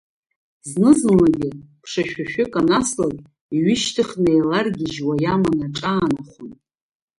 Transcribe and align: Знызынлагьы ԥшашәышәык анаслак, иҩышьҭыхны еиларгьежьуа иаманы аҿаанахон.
Знызынлагьы 0.69 1.49
ԥшашәышәык 1.81 2.53
анаслак, 2.59 3.15
иҩышьҭыхны 3.55 4.29
еиларгьежьуа 4.33 5.13
иаманы 5.23 5.65
аҿаанахон. 5.67 6.51